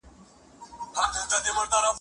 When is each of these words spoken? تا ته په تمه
تا 0.95 1.03
ته 1.43 1.51
په 1.55 1.63
تمه 1.71 1.89